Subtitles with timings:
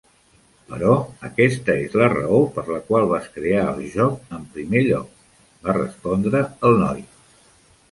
[0.69, 0.93] "Però
[1.27, 5.15] aquesta és la raó per la qual vas crear el joc en primer lloc",
[5.69, 7.09] va respondre el noi.